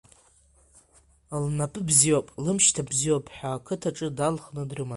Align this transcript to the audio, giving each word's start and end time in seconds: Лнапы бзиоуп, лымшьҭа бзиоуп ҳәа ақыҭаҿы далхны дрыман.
Лнапы 1.43 1.79
бзиоуп, 1.87 2.27
лымшьҭа 2.43 2.81
бзиоуп 2.89 3.25
ҳәа 3.35 3.49
ақыҭаҿы 3.57 4.07
далхны 4.17 4.63
дрыман. 4.69 4.89